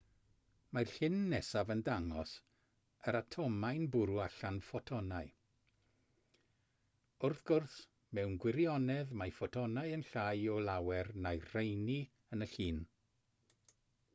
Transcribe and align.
mae'r 0.75 0.91
llun 0.91 1.17
nesaf 1.31 1.71
yn 1.73 1.81
dangos 1.89 2.31
yr 3.11 3.17
atomau'n 3.19 3.83
bwrw 3.95 4.15
allan 4.23 4.57
ffotonau 4.69 5.29
wrth 7.29 7.43
gwrs 7.53 7.77
mewn 8.19 8.35
gwirionedd 8.47 9.15
mae 9.21 9.37
ffotonau 9.41 9.95
yn 9.99 10.07
llai 10.09 10.43
o 10.55 10.59
lawer 10.71 11.13
na'r 11.27 11.47
rheini 11.53 11.99
yn 12.37 12.47
y 12.49 12.51
llun 12.57 12.81